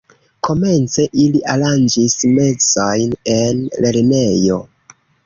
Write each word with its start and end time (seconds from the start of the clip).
Komence 0.47 1.03
ili 1.23 1.41
aranĝis 1.55 2.15
mesojn 2.37 3.13
en 3.35 3.61
lernejo. 3.87 4.59